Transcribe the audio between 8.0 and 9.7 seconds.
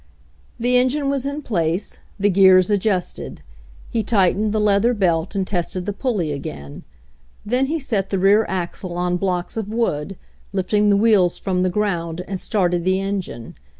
the rear axle on blocks